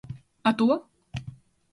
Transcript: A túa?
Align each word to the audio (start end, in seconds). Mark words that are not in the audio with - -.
A 0.49 0.51
túa? 0.57 0.77